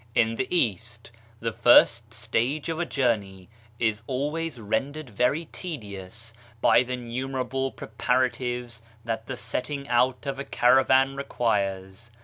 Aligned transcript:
In 0.15 0.33
the 0.33 0.47
East, 0.49 1.11
the 1.39 1.51
first 1.53 2.11
stage 2.11 2.69
of 2.69 2.79
a 2.79 2.87
journey 2.87 3.49
is 3.77 4.01
always 4.07 4.59
rendered 4.59 5.11
very 5.11 5.45
tedious 5.51 6.33
by 6.59 6.81
the 6.81 6.97
numerable 6.97 7.71
preparatives 7.71 8.81
that 9.05 9.27
the 9.27 9.37
setting 9.37 9.87
out 9.89 10.25
of 10.25 10.39
a 10.39 10.43
cavaran 10.43 11.15
requires. 11.15 12.09